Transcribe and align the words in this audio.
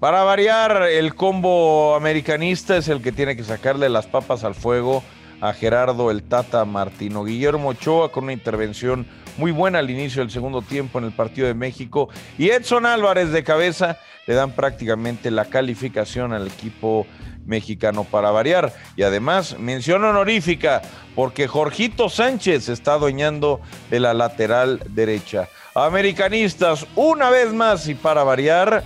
Para 0.00 0.22
variar, 0.22 0.84
el 0.84 1.16
combo 1.16 1.96
americanista 1.96 2.76
es 2.76 2.86
el 2.86 3.02
que 3.02 3.10
tiene 3.10 3.34
que 3.34 3.42
sacarle 3.42 3.88
las 3.88 4.06
papas 4.06 4.44
al 4.44 4.54
fuego 4.54 5.02
a 5.40 5.52
Gerardo 5.52 6.12
el 6.12 6.22
Tata 6.22 6.64
Martino. 6.64 7.24
Guillermo 7.24 7.70
Ochoa 7.70 8.12
con 8.12 8.24
una 8.24 8.32
intervención 8.32 9.08
muy 9.38 9.50
buena 9.50 9.80
al 9.80 9.90
inicio 9.90 10.22
del 10.22 10.30
segundo 10.30 10.62
tiempo 10.62 11.00
en 11.00 11.06
el 11.06 11.12
partido 11.12 11.48
de 11.48 11.54
México 11.54 12.10
y 12.38 12.50
Edson 12.50 12.86
Álvarez 12.86 13.32
de 13.32 13.42
cabeza 13.42 13.98
le 14.28 14.34
dan 14.34 14.52
prácticamente 14.52 15.32
la 15.32 15.46
calificación 15.46 16.32
al 16.32 16.46
equipo 16.46 17.04
mexicano 17.44 18.04
para 18.04 18.30
variar. 18.30 18.72
Y 18.94 19.02
además, 19.02 19.58
mención 19.58 20.04
honorífica, 20.04 20.80
porque 21.16 21.48
Jorgito 21.48 22.08
Sánchez 22.08 22.68
está 22.68 22.92
adueñando 22.92 23.60
de 23.90 23.98
la 23.98 24.14
lateral 24.14 24.80
derecha. 24.90 25.48
Americanistas, 25.74 26.86
una 26.94 27.30
vez 27.30 27.52
más 27.52 27.88
y 27.88 27.96
para 27.96 28.22
variar, 28.22 28.84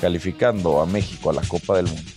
calificando 0.00 0.80
a 0.80 0.86
México 0.86 1.30
a 1.30 1.34
la 1.34 1.42
Copa 1.42 1.76
del 1.76 1.86
Mundo. 1.86 2.16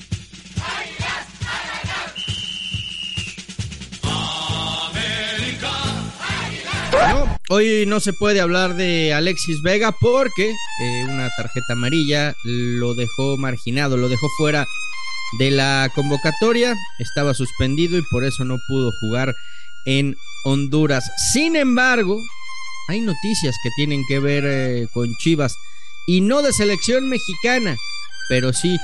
hoy 7.50 7.86
no 7.88 8.00
se 8.00 8.14
puede 8.14 8.42
hablar 8.42 8.76
de 8.76 9.14
Alexis 9.14 9.62
Vega 9.62 9.92
porque 9.92 10.54
eh, 10.82 11.04
una 11.04 11.30
tarjeta 11.36 11.74
amarilla 11.74 12.36
lo 12.44 12.94
dejó 12.94 13.38
marginado, 13.38 13.98
lo 13.98 14.08
dejó 14.08 14.28
fuera 14.38 14.66
de 15.40 15.52
la 15.52 15.92
convocatoria, 15.94 16.76
estaba 17.00 17.34
suspendido 17.34 17.98
y 17.98 18.04
por 18.12 18.24
eso 18.24 18.46
no 18.46 18.58
pudo 18.68 18.92
jugar 19.02 19.36
en 19.86 20.16
Honduras. 20.46 21.12
Sin 21.34 21.56
embargo, 21.56 22.18
hay 22.88 23.02
noticias 23.02 23.56
que 23.62 23.70
tienen 23.76 24.04
que 24.08 24.20
ver 24.20 24.44
eh, 24.46 24.88
con 24.94 25.14
Chivas 25.18 25.56
y 26.08 26.22
no 26.22 26.42
de 26.42 26.54
selección 26.54 27.10
mexicana, 27.10 27.76
pero 28.30 28.54
sí 28.54 28.78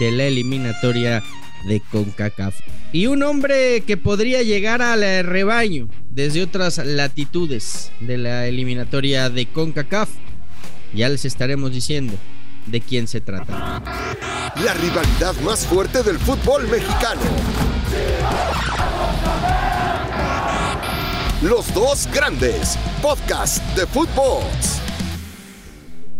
de 0.00 0.10
la 0.12 0.24
eliminatoria 0.24 1.22
de 1.66 1.80
CONCACAF. 1.80 2.54
Y 2.92 3.06
un 3.06 3.22
hombre 3.22 3.82
que 3.82 3.96
podría 3.96 4.42
llegar 4.42 4.82
al 4.82 5.02
rebaño 5.24 5.88
desde 6.10 6.42
otras 6.42 6.78
latitudes 6.78 7.92
de 8.00 8.18
la 8.18 8.46
eliminatoria 8.46 9.30
de 9.30 9.46
CONCACAF, 9.46 10.10
ya 10.94 11.08
les 11.08 11.24
estaremos 11.24 11.72
diciendo 11.72 12.14
de 12.66 12.80
quién 12.80 13.06
se 13.06 13.20
trata. 13.20 13.82
La 14.64 14.74
rivalidad 14.74 15.34
más 15.42 15.66
fuerte 15.66 16.02
del 16.02 16.18
fútbol 16.18 16.66
mexicano. 16.68 17.20
Los 21.42 21.72
dos 21.72 22.06
grandes, 22.12 22.76
podcast 23.00 23.64
de 23.76 23.86
fútbol. 23.86 24.42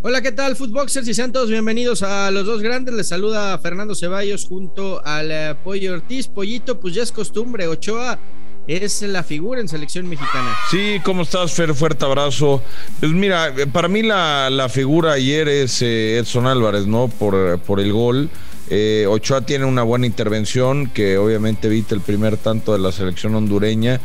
Hola, 0.03 0.23
¿qué 0.23 0.33
tal, 0.33 0.57
Footboxers 0.57 1.07
y 1.09 1.13
Santos? 1.13 1.51
Bienvenidos 1.51 2.03
a 2.03 2.31
los 2.31 2.47
dos 2.47 2.63
grandes. 2.63 2.95
Les 2.95 3.07
saluda 3.07 3.59
Fernando 3.59 3.95
Ceballos 3.95 4.47
junto 4.47 5.05
al 5.05 5.31
eh, 5.31 5.55
Pollo 5.63 5.93
Ortiz. 5.93 6.27
Pollito, 6.27 6.81
pues 6.81 6.95
ya 6.95 7.03
es 7.03 7.13
costumbre. 7.13 7.67
Ochoa 7.67 8.19
es 8.67 9.03
la 9.03 9.23
figura 9.23 9.61
en 9.61 9.69
selección 9.69 10.09
mexicana. 10.09 10.57
Sí, 10.71 11.03
¿cómo 11.05 11.21
estás, 11.21 11.53
Fer? 11.53 11.75
Fuerte 11.75 12.07
abrazo. 12.07 12.63
Pues 12.99 13.13
mira, 13.13 13.53
para 13.75 13.89
mí 13.89 14.01
la, 14.03 14.69
figura 14.71 15.13
ayer 15.13 15.49
es 15.49 15.83
eh, 15.83 16.17
Edson 16.17 16.47
Álvarez, 16.47 16.87
¿no? 16.87 17.09
Por, 17.09 17.59
por 17.61 17.79
el 17.79 17.93
gol. 17.93 18.31
Eh, 18.71 19.05
Ochoa 19.07 19.43
tiene 19.43 19.67
una 19.67 19.83
buena 19.83 20.07
intervención 20.07 20.89
que 20.89 21.19
obviamente 21.19 21.67
evita 21.67 21.95
el 21.95 22.01
primer 22.01 22.39
tanto 22.39 22.73
de 22.73 22.79
la 22.79 22.91
selección 22.91 23.35
hondureña. 23.35 24.01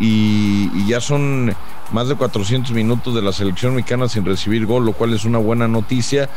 y 0.00 0.84
ya 0.88 1.00
son 1.00 1.54
más 1.92 2.08
de 2.08 2.14
400 2.14 2.72
minutos 2.72 3.14
de 3.14 3.22
la 3.22 3.32
selección 3.32 3.74
mexicana 3.74 4.08
sin 4.08 4.24
recibir 4.24 4.66
gol, 4.66 4.84
lo 4.84 4.92
cual 4.92 5.12
es 5.14 5.24
una 5.24 5.38
buena 5.38 5.68
noticia. 5.68 6.28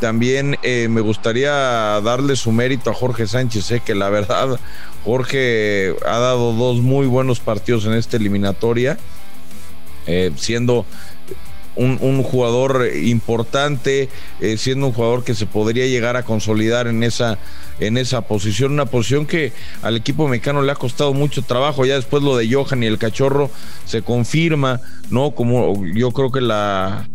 También 0.00 0.56
eh, 0.62 0.88
me 0.88 1.00
gustaría 1.00 1.52
darle 2.00 2.36
su 2.36 2.52
mérito 2.52 2.90
a 2.90 2.94
Jorge 2.94 3.26
Sánchez, 3.26 3.64
sé 3.64 3.80
que 3.80 3.94
la 3.94 4.08
verdad 4.08 4.58
Jorge 5.04 5.94
ha 6.06 6.18
dado 6.18 6.52
dos 6.52 6.80
muy 6.80 7.06
buenos 7.06 7.40
partidos 7.40 7.84
en 7.84 7.92
esta 7.92 8.16
eliminatoria, 8.16 8.98
eh, 10.06 10.32
siendo 10.36 10.86
un, 11.76 12.22
jugador 12.22 12.88
importante, 12.94 14.08
eh, 14.40 14.56
siendo 14.56 14.88
un 14.88 14.92
jugador 14.92 15.24
que 15.24 15.34
se 15.34 15.46
podría 15.46 15.86
llegar 15.86 16.16
a 16.16 16.24
consolidar 16.24 16.86
en 16.86 17.02
esa, 17.02 17.38
en 17.78 17.96
esa 17.96 18.22
posición, 18.22 18.72
una 18.72 18.86
posición 18.86 19.26
que 19.26 19.52
al 19.82 19.96
equipo 19.96 20.28
mexicano 20.28 20.62
le 20.62 20.72
ha 20.72 20.76
costado 20.76 21.14
mucho 21.14 21.42
trabajo. 21.42 21.84
Ya 21.84 21.94
después 21.94 22.22
lo 22.22 22.36
de 22.36 22.52
Johan 22.52 22.82
y 22.82 22.86
el 22.86 22.98
cachorro 22.98 23.50
se 23.84 24.02
confirma, 24.02 24.80
¿no? 25.10 25.32
Como 25.32 25.84
yo 25.86 26.10
creo 26.10 26.30
que 26.30 26.40
la 26.40 27.08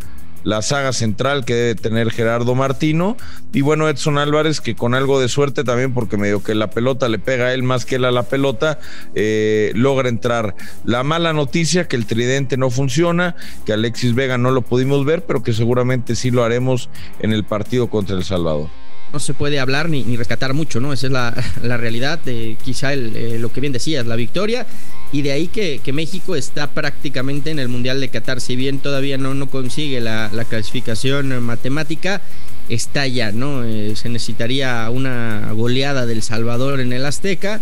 la 0.46 0.62
saga 0.62 0.94
central 0.94 1.44
que 1.44 1.54
debe 1.54 1.76
tener 1.76 2.12
Gerardo 2.12 2.56
Martino. 2.56 3.18
Y 3.52 3.62
bueno, 3.62 3.90
Edson 3.90 4.18
Álvarez, 4.18 4.62
que 4.62 4.76
con 4.76 4.94
algo 4.94 5.20
de 5.20 5.28
suerte 5.28 5.66
también, 5.66 5.94
porque 5.94 6.16
medio 6.16 6.42
que 6.42 6.56
la 6.56 6.70
pelota 6.70 7.10
le 7.10 7.20
pega 7.20 7.48
a 7.48 7.54
él 7.54 7.64
más 7.64 7.86
que 7.86 7.96
él 7.96 8.06
a 8.06 8.12
la 8.12 8.24
pelota, 8.24 8.80
eh, 9.16 9.74
logra 9.76 10.08
entrar. 10.08 10.56
La 10.86 11.04
mala 11.04 11.34
noticia, 11.34 11.88
que 11.88 11.98
el 11.98 12.06
tridente 12.06 12.56
no 12.56 12.70
funciona, 12.70 13.36
que 13.66 13.74
Alexis 13.74 14.16
Vega 14.16 14.38
no 14.38 14.52
lo 14.52 14.62
pudimos 14.62 15.04
ver, 15.04 15.26
pero 15.26 15.44
que 15.44 15.52
seguramente 15.52 16.16
sí 16.16 16.32
lo 16.32 16.44
haremos 16.44 16.90
en 17.20 17.34
el 17.34 17.44
partido 17.44 17.90
contra 17.90 18.16
El 18.16 18.24
Salvador 18.24 18.85
no 19.16 19.20
se 19.22 19.34
puede 19.34 19.62
hablar 19.62 19.88
ni, 19.88 20.04
rescatar 20.18 20.54
mucho, 20.54 20.82
¿no? 20.82 20.92
Esa 20.92 21.08
es 21.08 21.14
la, 21.14 21.32
realidad, 21.78 22.20
de, 22.20 22.58
quizá 22.66 22.94
eh, 22.94 23.38
lo 23.40 23.50
que 23.50 23.62
bien 23.62 23.72
decías, 23.72 24.06
la 24.06 24.18
victoria, 24.18 24.68
y 25.14 25.22
de 25.22 25.32
ahí 25.32 25.48
que, 25.48 25.80
México 25.94 26.36
está 26.36 26.72
prácticamente 26.72 27.50
en 27.50 27.60
el 27.60 27.70
Mundial 27.70 28.02
de 28.02 28.10
Qatar, 28.10 28.42
si 28.42 28.58
bien 28.58 28.80
todavía 28.80 29.18
no, 29.18 29.34
no 29.34 29.50
consigue 29.50 30.02
la, 30.02 30.30
clasificación 30.50 31.42
matemática, 31.42 32.22
está 32.68 33.08
ya, 33.08 33.32
¿no? 33.32 33.64
Eh, 33.64 33.96
se 33.96 34.10
necesitaría 34.10 34.90
una 34.90 35.50
goleada 35.54 36.06
del 36.06 36.22
Salvador 36.22 36.82
en 36.82 36.92
el 36.92 37.06
Azteca 37.06 37.62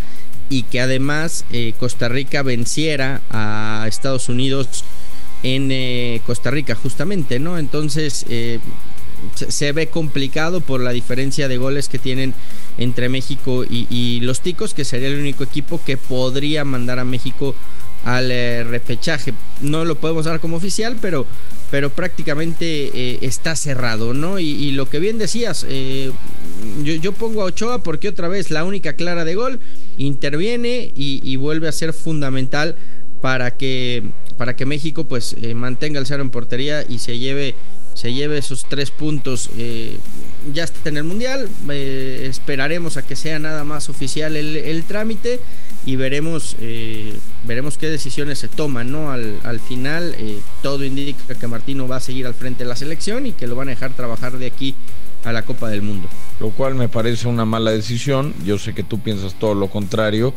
y 0.49 0.63
que 0.63 0.81
además 0.81 1.45
eh, 1.51 1.73
Costa 1.79 2.09
Rica 2.09 2.41
venciera 2.41 3.21
a 3.29 3.85
Estados 3.87 4.27
Unidos 4.27 4.83
en 5.43 6.19
Costa 6.25 6.49
Rica 6.49 6.73
justamente, 6.73 7.37
¿no? 7.37 7.59
Entonces 7.59 8.25
se, 9.35 9.71
ve 9.71 9.87
complicado 9.87 10.61
por 10.61 10.81
la 10.81 10.91
diferencia 10.91 11.47
de 11.47 11.57
goles 11.57 11.89
que 11.89 11.99
tienen 11.99 12.33
entre 12.77 13.09
México 13.09 13.63
y, 13.69 14.19
los 14.21 14.41
Ticos, 14.41 14.73
que 14.73 14.85
sería 14.85 15.07
el 15.07 15.19
único 15.19 15.43
equipo 15.43 15.81
que 15.83 15.97
podría 15.97 16.65
mandar 16.65 16.99
a 16.99 17.05
México 17.05 17.55
al 18.03 18.31
eh, 18.31 18.63
repechaje. 18.63 19.33
No 19.61 19.85
lo 19.85 19.95
podemos 19.95 20.25
dar 20.25 20.39
como 20.39 20.57
oficial, 20.57 20.97
pero, 21.01 21.25
pero 21.71 21.89
prácticamente 21.89 22.91
eh, 22.93 23.19
está 23.21 23.55
cerrado, 23.55 24.13
¿no? 24.13 24.39
Y, 24.39 24.71
lo 24.71 24.89
que 24.89 24.99
bien 24.99 25.17
decías, 25.17 25.65
eh, 25.69 26.11
yo, 26.83 27.11
pongo 27.13 27.41
a 27.41 27.45
Ochoa 27.45 27.83
porque 27.83 28.09
otra 28.09 28.27
vez 28.27 28.51
la 28.51 28.65
única 28.65 28.93
clara 28.93 29.23
de 29.25 29.35
gol 29.35 29.59
interviene 29.97 30.91
y, 30.95 31.35
vuelve 31.37 31.67
a 31.67 31.71
ser 31.71 31.93
fundamental 31.93 32.75
para 33.21 33.51
que, 33.51 34.03
para 34.37 34.55
que 34.55 34.65
México 34.65 35.05
pues 35.05 35.35
mantenga 35.55 35.99
el 35.99 36.05
cero 36.05 36.23
en 36.23 36.29
portería 36.29 36.83
y 36.87 36.99
se 36.99 37.17
lleve 37.19 37.55
se 37.93 38.13
lleve 38.13 38.37
esos 38.37 38.65
tres 38.65 38.91
puntos. 38.91 39.49
Eh, 39.57 39.97
ya 40.53 40.63
está 40.63 40.89
en 40.89 40.97
el 40.97 41.03
Mundial. 41.03 41.49
Eh, 41.69 42.25
esperaremos 42.29 42.97
a 42.97 43.05
que 43.05 43.15
sea 43.15 43.39
nada 43.39 43.63
más 43.63 43.89
oficial 43.89 44.35
el, 44.35 44.83
trámite 44.83 45.39
y 45.85 45.95
veremos, 45.95 46.55
eh, 46.59 47.13
veremos 47.45 47.77
qué 47.77 47.89
decisiones 47.89 48.39
se 48.39 48.47
toman. 48.47 48.91
¿no? 48.91 49.11
Al, 49.11 49.39
al 49.43 49.59
final, 49.59 50.15
todo 50.61 50.83
indica 50.83 51.35
que 51.35 51.47
Martino 51.47 51.87
va 51.87 51.97
a 51.97 52.01
seguir 52.01 52.25
al 52.25 52.33
frente 52.33 52.63
de 52.63 52.69
la 52.69 52.75
selección 52.75 53.25
y 53.25 53.31
que 53.33 53.47
lo 53.47 53.55
van 53.55 53.69
a 53.69 53.71
dejar 53.71 53.93
trabajar 53.93 54.37
de 54.37 54.47
aquí 54.47 54.75
a 55.23 55.31
la 55.31 55.43
Copa 55.43 55.69
del 55.69 55.81
Mundo. 55.81 56.09
Lo 56.39 56.49
cual 56.49 56.75
me 56.75 56.89
parece 56.89 57.27
una 57.27 57.45
mala 57.45 57.71
decisión. 57.71 58.33
Yo 58.45 58.57
sé 58.57 58.73
que 58.73 58.83
tú 58.83 58.99
piensas 58.99 59.35
todo 59.39 59.55
lo 59.55 59.69
contrario, 59.69 60.33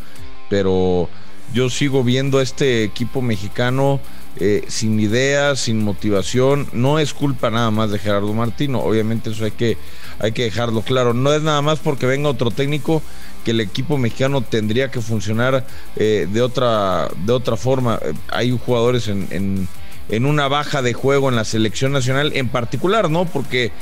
pero 0.48 1.08
yo 1.52 1.70
sigo 1.70 2.04
viendo 2.04 2.38
a 2.38 2.42
este 2.42 2.84
equipo 2.84 3.22
mexicano 3.22 4.00
eh, 4.38 4.64
sin 4.68 5.00
ideas, 5.00 5.60
sin 5.60 5.82
motivación. 5.82 6.68
No 6.72 6.98
es 6.98 7.14
culpa 7.14 7.50
nada 7.50 7.70
más 7.70 7.90
de 7.90 7.98
Gerardo 7.98 8.32
Martino, 8.34 8.80
obviamente 8.80 9.30
eso 9.30 9.44
hay 9.44 9.52
que, 9.52 9.78
hay 10.18 10.32
que 10.32 10.44
dejarlo 10.44 10.82
claro. 10.82 11.14
No 11.14 11.32
es 11.32 11.42
nada 11.42 11.62
más 11.62 11.78
porque 11.78 12.06
venga 12.06 12.28
otro 12.28 12.50
técnico 12.50 13.02
que 13.44 13.52
el 13.52 13.60
equipo 13.60 13.96
mexicano 13.96 14.42
tendría 14.42 14.90
que 14.90 15.00
funcionar 15.00 15.66
eh, 15.96 16.28
de, 16.30 16.42
otra, 16.42 17.08
de 17.24 17.32
otra 17.32 17.56
forma. 17.56 17.98
Hay 18.28 18.50
jugadores 18.50 19.08
en, 19.08 19.68
en, 20.08 20.26
una 20.26 20.48
baja 20.48 20.82
de 20.82 20.92
juego 20.92 21.28
en 21.28 21.36
la 21.36 21.44
selección 21.44 21.92
nacional 21.92 22.32
en 22.34 22.48
particular, 22.48 23.08
¿no? 23.08 23.24
Porque 23.24 23.72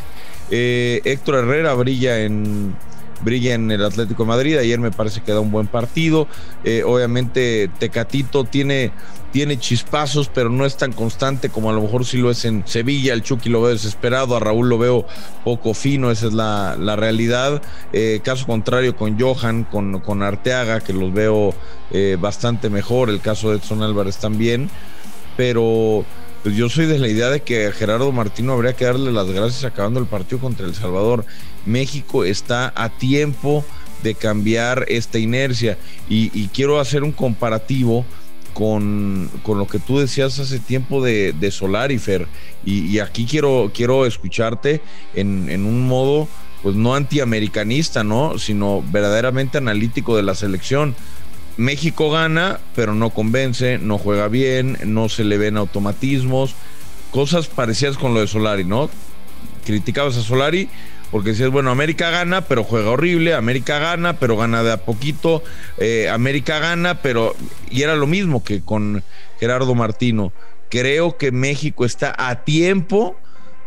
eh, 0.51 1.01
Héctor 1.05 1.37
Herrera 1.37 1.75
brilla 1.75 2.21
en 2.21 2.77
brilla 3.25 3.55
en 3.55 3.71
el 3.71 3.85
Atlético 3.85 4.25
de 4.25 4.29
Madrid. 4.29 4.59
Ayer 4.59 4.79
me 4.79 4.91
parece 4.91 5.23
que 5.23 5.33
da 5.33 5.41
un 5.41 5.51
buen 5.51 5.67
partido. 5.67 6.29
Eh, 6.63 6.83
obviamente 6.85 7.71
Tecatito 7.79 8.45
tiene, 8.45 8.93
tiene 9.33 9.59
chispazos, 9.59 10.29
pero 10.29 10.51
no 10.51 10.65
es 10.67 10.77
tan 10.77 10.93
constante 10.93 11.49
como 11.49 11.71
a 11.71 11.73
lo 11.73 11.83
mejor 11.83 12.05
si 12.05 12.19
lo 12.19 12.31
es 12.31 12.45
en 12.45 12.63
Sevilla. 12.67 13.15
El 13.15 13.23
Chucky 13.23 13.49
lo 13.49 13.63
veo 13.63 13.73
desesperado, 13.73 14.37
a 14.37 14.41
Raúl 14.41 14.69
lo 14.69 14.79
veo 14.79 15.07
poco 15.43 15.75
fino, 15.75 16.11
esa 16.11 16.27
es 16.27 16.35
la, 16.35 16.97
realidad. 16.97 17.63
Eh, 17.93 18.21
caso 18.23 18.47
contrario 18.47 18.95
con 18.95 19.19
Johan, 19.19 19.65
con, 19.65 20.01
con 20.01 20.23
Arteaga, 20.23 20.81
que 20.81 20.93
los 20.93 21.13
veo 21.13 21.55
eh, 21.91 22.17
bastante 22.21 22.71
mejor. 22.71 23.11
El 23.11 23.21
caso 23.21 23.51
de 23.51 23.57
Edson 23.57 23.83
Álvarez 23.83 24.19
también. 24.19 24.71
Pero 25.37 26.05
pues 26.45 26.57
yo 26.57 26.69
soy 26.69 26.85
de 26.85 26.99
la 26.99 27.09
idea 27.09 27.31
de 27.31 27.41
que 27.41 27.69
a 27.69 27.73
Gerardo 27.73 28.13
Martino 28.13 28.53
habría 28.53 28.75
que 28.75 28.85
darle 28.85 29.11
las 29.13 29.31
gracias 29.31 29.65
acabando 29.65 29.99
el 29.99 30.05
partido 30.05 30.41
contra 30.41 30.67
El 30.67 30.75
Salvador. 30.75 31.25
México 31.67 32.25
está 32.25 32.73
a 32.77 32.89
tiempo 32.91 33.65
de 34.03 34.15
cambiar 34.15 34.85
esta 34.89 35.19
inercia. 35.19 35.79
Y, 36.09 36.49
quiero 36.49 36.79
hacer 36.79 37.03
un 37.03 37.13
comparativo 37.13 38.05
con, 38.53 39.31
lo 39.47 39.67
que 39.67 39.79
tú 39.81 39.99
decías 39.99 40.39
hace 40.39 40.61
tiempo 40.61 41.03
de, 41.03 41.33
de 41.33 41.51
Solarifer. 41.51 42.29
Y, 42.65 42.99
aquí 43.01 43.27
quiero, 43.27 43.73
quiero 43.75 44.07
escucharte 44.07 44.81
en, 45.15 45.49
en 45.49 45.65
un 45.65 45.89
modo, 45.89 46.29
pues 46.63 46.77
no 46.77 46.95
antiamericanista, 46.95 48.05
¿no? 48.05 48.39
Sino 48.39 48.85
verdaderamente 48.93 49.59
analítico 49.59 50.17
de 50.17 50.23
la 50.23 50.35
selección. 50.35 50.95
México 51.57 52.11
gana, 52.11 52.59
pero 52.75 52.95
no 52.95 53.11
convence, 53.11 53.79
no 53.79 53.99
juega 53.99 54.29
bien, 54.29 54.77
no 54.85 55.09
se 55.09 55.25
le 55.25 55.39
ven 55.39 55.57
automatismos, 55.57 56.55
cosas 57.11 57.47
parecidas 57.47 57.97
con 57.97 58.13
lo 58.13 58.21
de 58.21 58.27
Solari, 58.27 58.65
¿no? 58.65 58.91
Criticabas 59.65 60.17
a 60.17 60.23
Solari, 60.23 60.69
porque 61.11 61.31
decías, 61.31 61.51
bueno, 61.51 61.71
América 61.71 62.11
gana, 62.11 62.43
pero 62.43 62.65
juega 62.65 62.91
horrible, 62.91 63.35
América 63.35 63.79
gana, 63.79 64.19
pero 64.19 64.37
gana 64.37 64.63
de 64.63 64.73
a 64.73 64.85
poquito, 64.85 65.43
eh, 65.79 66.09
América 66.09 66.59
gana, 66.59 67.03
pero... 67.03 67.35
Y 67.71 67.83
era 67.83 67.95
lo 67.95 68.07
mismo 68.07 68.43
que 68.43 68.61
con 68.63 69.05
Gerardo 69.39 69.75
Martino. 69.75 70.33
Creo 70.71 71.17
que 71.17 71.31
México 71.31 71.85
está 71.85 72.15
a 72.17 72.45
tiempo 72.45 73.17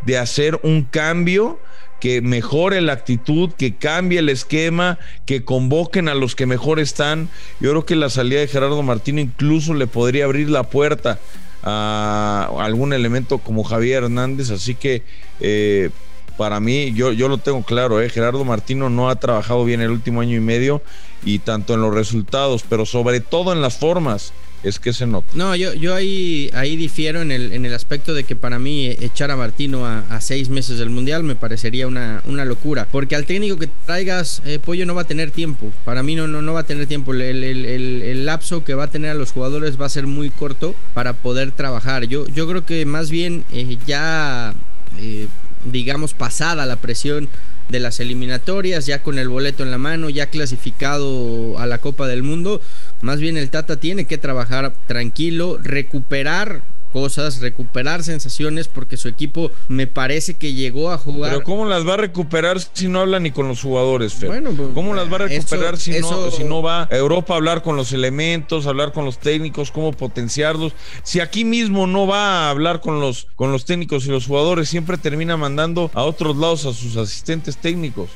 de 0.04 0.18
hacer 0.18 0.60
un 0.62 0.82
cambio 0.82 1.58
que 2.00 2.20
mejore 2.20 2.80
la 2.80 2.92
actitud, 2.92 3.50
que 3.52 3.74
cambie 3.74 4.20
el 4.20 4.28
esquema, 4.28 4.98
que 5.26 5.44
convoquen 5.44 6.08
a 6.08 6.14
los 6.14 6.36
que 6.36 6.46
mejor 6.46 6.80
están. 6.80 7.28
Yo 7.60 7.70
creo 7.70 7.86
que 7.86 7.96
la 7.96 8.10
salida 8.10 8.40
de 8.40 8.48
Gerardo 8.48 8.82
Martino 8.82 9.20
incluso 9.20 9.74
le 9.74 9.86
podría 9.86 10.24
abrir 10.24 10.48
la 10.48 10.64
puerta 10.64 11.18
a 11.62 12.50
algún 12.60 12.92
elemento 12.92 13.38
como 13.38 13.64
Javier 13.64 14.04
Hernández, 14.04 14.50
así 14.50 14.74
que 14.74 15.02
eh, 15.40 15.90
para 16.38 16.60
mí, 16.60 16.94
yo, 16.94 17.12
yo 17.12 17.28
lo 17.28 17.38
tengo 17.38 17.64
claro, 17.64 18.00
¿eh? 18.00 18.08
Gerardo 18.08 18.44
Martino 18.44 18.88
no 18.88 19.10
ha 19.10 19.16
trabajado 19.16 19.64
bien 19.64 19.80
el 19.80 19.90
último 19.90 20.20
año 20.20 20.36
y 20.36 20.40
medio 20.40 20.80
y 21.24 21.40
tanto 21.40 21.74
en 21.74 21.82
los 21.82 21.92
resultados, 21.92 22.64
pero 22.66 22.86
sobre 22.86 23.20
todo 23.20 23.52
en 23.52 23.60
las 23.60 23.76
formas 23.76 24.32
es 24.62 24.78
que 24.78 24.92
se 24.92 25.06
nota. 25.06 25.26
No, 25.34 25.54
yo, 25.56 25.74
yo 25.74 25.94
ahí, 25.94 26.48
ahí 26.54 26.76
difiero 26.76 27.22
en 27.22 27.32
el, 27.32 27.52
en 27.52 27.66
el 27.66 27.74
aspecto 27.74 28.14
de 28.14 28.22
que 28.24 28.36
para 28.36 28.58
mí 28.58 28.86
echar 28.86 29.32
a 29.32 29.36
Martino 29.36 29.84
a, 29.84 30.20
seis 30.20 30.48
meses 30.48 30.78
del 30.78 30.90
Mundial 30.90 31.22
me 31.24 31.34
parecería 31.34 31.86
una, 31.86 32.22
una 32.24 32.44
locura. 32.44 32.86
Porque 32.90 33.16
al 33.16 33.26
técnico 33.26 33.56
que 33.56 33.68
traigas, 33.86 34.40
eh, 34.46 34.60
Pollo 34.64 34.86
no 34.86 34.94
va 34.94 35.02
a 35.02 35.06
tener 35.06 35.30
tiempo. 35.32 35.72
Para 35.84 36.02
mí 36.02 36.14
no, 36.14 36.28
no, 36.28 36.40
no 36.40 36.52
va 36.52 36.60
a 36.60 36.66
tener 36.66 36.86
tiempo. 36.86 37.14
El, 37.14 37.22
el, 37.22 37.64
el, 37.64 38.26
lapso 38.26 38.64
que 38.64 38.74
va 38.74 38.84
a 38.84 38.90
tener 38.90 39.10
a 39.10 39.14
los 39.14 39.32
jugadores 39.32 39.80
va 39.80 39.86
a 39.86 39.90
ser 39.90 40.06
muy 40.06 40.30
corto 40.30 40.74
para 40.94 41.14
poder 41.14 41.52
trabajar. 41.52 42.04
Yo, 42.04 42.26
yo 42.28 42.48
creo 42.48 42.64
que 42.64 42.84
más 42.86 43.10
bien 43.10 43.44
eh, 43.52 43.76
ya... 43.86 44.54
Eh, 44.98 45.26
digamos, 45.72 46.14
pasada 46.14 46.66
la 46.66 46.76
presión 46.76 47.28
de 47.68 47.80
las 47.80 48.00
eliminatorias, 48.00 48.86
ya 48.86 49.02
con 49.02 49.18
el 49.18 49.28
boleto 49.28 49.62
en 49.62 49.70
la 49.70 49.78
mano, 49.78 50.08
ya 50.08 50.26
clasificado 50.26 51.58
a 51.58 51.66
la 51.66 51.78
Copa 51.78 52.06
del 52.06 52.22
Mundo. 52.22 52.60
Más 53.02 53.20
bien 53.20 53.36
el 53.36 53.50
Tata 53.50 53.76
tiene 53.76 54.06
que 54.06 54.18
trabajar 54.18 54.74
tranquilo, 54.86 55.58
recuperar 55.62 56.62
cosas, 56.98 57.40
recuperar 57.40 58.02
sensaciones, 58.02 58.66
porque 58.66 58.96
su 58.96 59.06
equipo 59.06 59.52
me 59.68 59.86
parece 59.86 60.34
que 60.34 60.52
llegó 60.52 60.90
a 60.90 60.98
jugar. 60.98 61.30
Pero 61.30 61.44
¿cómo 61.44 61.64
las 61.64 61.86
va 61.86 61.94
a 61.94 61.96
recuperar 61.98 62.58
si 62.60 62.88
no 62.88 63.00
habla 63.00 63.20
ni 63.20 63.30
con 63.30 63.46
los 63.46 63.62
jugadores, 63.62 64.14
Fer? 64.14 64.28
Bueno, 64.28 64.50
pues, 64.56 64.70
¿Cómo 64.74 64.94
las 64.94 65.10
va 65.10 65.16
a 65.16 65.18
recuperar 65.28 65.76
si, 65.76 65.92
no, 66.00 66.30
si 66.32 66.42
no 66.42 66.60
va 66.60 66.88
a 66.90 66.96
Europa 66.96 67.34
a 67.34 67.36
hablar 67.36 67.62
con 67.62 67.76
los 67.76 67.92
elementos, 67.92 68.66
hablar 68.66 68.92
con 68.92 69.04
los 69.04 69.18
técnicos, 69.18 69.70
cómo 69.70 69.92
potenciarlos? 69.92 70.72
Si 71.04 71.20
aquí 71.20 71.44
mismo 71.44 71.86
no 71.86 72.08
va 72.08 72.48
a 72.48 72.50
hablar 72.50 72.80
con 72.80 72.98
los, 72.98 73.28
con 73.36 73.52
los 73.52 73.64
técnicos 73.64 74.06
y 74.06 74.10
los 74.10 74.26
jugadores, 74.26 74.68
siempre 74.68 74.98
termina 74.98 75.36
mandando 75.36 75.92
a 75.94 76.02
otros 76.02 76.36
lados 76.36 76.66
a 76.66 76.72
sus 76.72 76.96
asistentes 76.96 77.58
técnicos. 77.58 78.10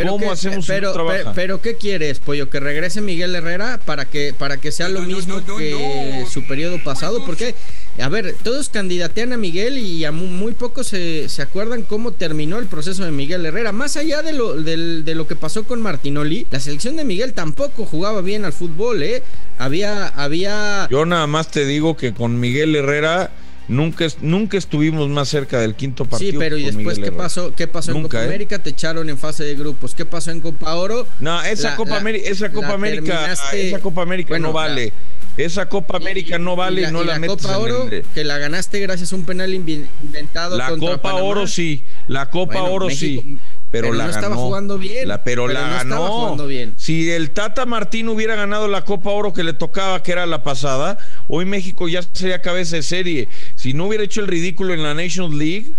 Pero 0.00 0.12
¿Cómo 0.12 0.32
hacemos 0.32 0.66
pero, 0.66 0.94
pero, 1.34 1.60
¿qué 1.60 1.76
quieres, 1.76 2.20
Pollo? 2.20 2.48
¿Que 2.48 2.58
regrese 2.58 3.02
Miguel 3.02 3.34
Herrera 3.34 3.78
para 3.84 4.06
que, 4.06 4.32
para 4.32 4.56
que 4.56 4.72
sea 4.72 4.88
lo 4.88 5.02
mismo 5.02 5.44
que 5.44 6.24
su 6.30 6.46
periodo 6.46 6.82
pasado? 6.82 7.22
Porque, 7.26 7.54
a 7.98 8.08
ver, 8.08 8.34
todos 8.42 8.70
candidatean 8.70 9.34
a 9.34 9.36
Miguel 9.36 9.76
y 9.76 10.06
a 10.06 10.10
muy, 10.10 10.52
pocos 10.52 10.86
se, 10.86 11.28
se, 11.28 11.42
acuerdan 11.42 11.82
cómo 11.82 12.12
terminó 12.12 12.58
el 12.58 12.66
proceso 12.66 13.04
de 13.04 13.10
Miguel 13.10 13.44
Herrera. 13.44 13.72
Más 13.72 13.98
allá 13.98 14.22
de 14.22 14.32
lo, 14.32 14.54
de, 14.54 15.02
de 15.02 15.14
lo 15.14 15.26
que 15.26 15.36
pasó 15.36 15.64
con 15.64 15.82
Martinoli, 15.82 16.46
la 16.50 16.60
selección 16.60 16.96
de 16.96 17.04
Miguel 17.04 17.34
tampoco 17.34 17.84
jugaba 17.84 18.22
bien 18.22 18.46
al 18.46 18.54
fútbol, 18.54 19.02
¿eh? 19.02 19.22
Había, 19.58 20.08
había... 20.08 20.88
Yo 20.90 21.04
nada 21.04 21.26
más 21.26 21.50
te 21.50 21.66
digo 21.66 21.94
que 21.98 22.14
con 22.14 22.40
Miguel 22.40 22.74
Herrera 22.74 23.30
Nunca, 23.70 24.04
nunca 24.20 24.58
estuvimos 24.58 25.08
más 25.08 25.28
cerca 25.28 25.60
del 25.60 25.76
quinto 25.76 26.04
partido. 26.04 26.32
Sí, 26.32 26.36
pero 26.36 26.58
¿y 26.58 26.64
después 26.64 26.98
qué 26.98 27.12
pasó, 27.12 27.54
qué 27.54 27.68
pasó 27.68 27.92
en 27.92 28.02
Copa 28.02 28.20
¿eh? 28.22 28.26
América? 28.26 28.58
Te 28.58 28.70
echaron 28.70 29.08
en 29.08 29.16
fase 29.16 29.44
de 29.44 29.54
grupos. 29.54 29.94
¿Qué 29.94 30.04
pasó 30.04 30.32
en 30.32 30.40
Copa 30.40 30.74
Oro? 30.74 31.06
No, 31.20 31.40
esa 31.42 31.76
Copa, 31.76 31.96
América, 31.96 32.28
esa 32.28 32.50
Copa 32.50 32.72
América, 32.72 33.32
esa 33.32 33.78
Copa 33.78 34.02
América 34.02 34.40
no 34.40 34.52
vale. 34.52 34.92
esa 35.36 35.68
Copa 35.68 35.98
América 35.98 36.36
no 36.40 36.56
vale 36.56 36.82
y, 36.82 36.90
no 36.90 37.04
la, 37.04 37.20
metes 37.20 37.36
Copa 37.42 37.58
Oro 37.58 37.88
que 38.12 38.24
la 38.24 38.38
ganaste 38.38 38.80
gracias 38.80 39.12
a 39.12 39.16
un 39.16 39.24
penal 39.24 39.54
inventado 39.54 40.56
la 40.56 40.76
Copa 40.76 41.14
Oro 41.14 41.46
sí 41.46 41.84
la 42.08 42.28
Copa 42.28 42.64
Oro 42.64 42.90
sí 42.90 43.38
pero, 43.70 43.92
la 43.92 44.04
no 44.04 44.10
estaba 44.10 44.36
jugando 44.36 44.78
bien. 44.78 45.08
pero, 45.24 45.46
la 45.46 45.60
ganó. 45.68 46.36
bien. 46.46 46.74
Si 46.76 47.10
el 47.10 47.30
Tata 47.30 47.66
Martín 47.66 48.08
hubiera 48.08 48.34
ganado 48.34 48.68
la 48.68 48.84
Copa 48.84 49.10
Oro 49.10 49.32
que 49.32 49.44
le 49.44 49.52
tocaba, 49.52 50.02
que 50.02 50.12
era 50.12 50.26
la 50.26 50.42
pasada, 50.42 50.98
hoy 51.28 51.44
México 51.44 51.88
ya 51.88 52.02
sería 52.12 52.42
cabeza 52.42 52.76
de 52.76 52.82
serie. 52.82 53.28
Si 53.54 53.72
no 53.72 53.86
hubiera 53.86 54.04
hecho 54.04 54.20
el 54.20 54.26
ridículo 54.26 54.74
en 54.74 54.82
la 54.82 54.94
Nations 54.94 55.34
League, 55.34 55.72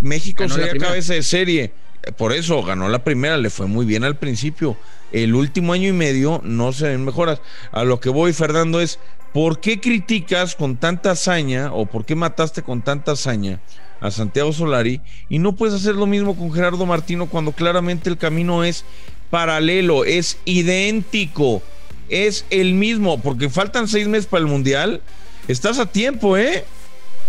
México 0.00 0.48
sería 0.48 0.76
cabeza 0.76 1.14
de 1.14 1.22
serie. 1.22 1.72
Por 2.16 2.32
eso 2.32 2.62
ganó 2.62 2.88
la 2.88 3.04
primera, 3.04 3.36
le 3.36 3.50
fue 3.50 3.66
muy 3.66 3.86
bien 3.86 4.04
al 4.04 4.16
principio. 4.16 4.76
El 5.12 5.34
último 5.34 5.72
año 5.72 5.88
y 5.88 5.92
medio 5.92 6.40
no 6.44 6.72
se 6.72 6.88
ven 6.88 7.04
mejoras. 7.04 7.40
A 7.72 7.84
lo 7.84 8.00
que 8.00 8.08
voy, 8.08 8.32
Fernando, 8.32 8.80
es 8.80 8.98
¿por 9.32 9.60
qué 9.60 9.80
criticas 9.80 10.54
con 10.54 10.76
tanta 10.76 11.12
hazaña 11.12 11.72
o 11.72 11.86
por 11.86 12.04
qué 12.04 12.14
mataste 12.14 12.62
con 12.62 12.82
tanta 12.82 13.12
hazaña 13.12 13.60
a 14.00 14.10
Santiago 14.10 14.52
Solari 14.52 15.00
y 15.28 15.38
no 15.38 15.54
puedes 15.54 15.74
hacer 15.74 15.94
lo 15.94 16.06
mismo 16.06 16.36
con 16.36 16.52
Gerardo 16.52 16.86
Martino 16.86 17.26
cuando 17.26 17.52
claramente 17.52 18.08
el 18.08 18.16
camino 18.16 18.64
es 18.64 18.84
paralelo, 19.30 20.04
es 20.04 20.38
idéntico, 20.44 21.62
es 22.08 22.44
el 22.50 22.74
mismo, 22.74 23.20
porque 23.20 23.48
faltan 23.48 23.88
seis 23.88 24.08
meses 24.08 24.26
para 24.26 24.42
el 24.42 24.48
Mundial. 24.48 25.00
Estás 25.48 25.78
a 25.78 25.86
tiempo, 25.86 26.36
¿eh? 26.36 26.64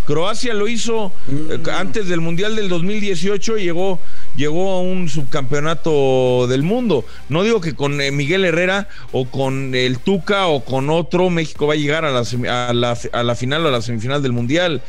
Croacia 0.05 0.53
lo 0.53 0.67
hizo 0.67 1.11
eh, 1.29 1.59
mm. 1.63 1.69
antes 1.69 2.07
del 2.07 2.21
Mundial 2.21 2.55
del 2.55 2.69
2018, 2.69 3.57
llegó, 3.57 3.99
llegó 4.35 4.71
a 4.71 4.81
un 4.81 5.07
subcampeonato 5.07 6.47
del 6.47 6.63
mundo. 6.63 7.05
No 7.29 7.43
digo 7.43 7.61
que 7.61 7.75
con 7.75 8.01
eh, 8.01 8.11
Miguel 8.11 8.43
Herrera 8.43 8.87
o 9.11 9.25
con 9.25 9.75
el 9.75 9.99
Tuca 9.99 10.47
o 10.47 10.65
con 10.65 10.89
otro 10.89 11.29
México 11.29 11.67
va 11.67 11.75
a 11.75 11.77
llegar 11.77 12.03
a 12.03 12.11
la, 12.11 12.23
a 12.69 12.73
la, 12.73 12.97
a 13.11 13.23
la 13.23 13.35
final 13.35 13.65
o 13.65 13.69
a 13.69 13.71
la 13.71 13.81
semifinal 13.81 14.23
del 14.23 14.31
Mundial. 14.31 14.81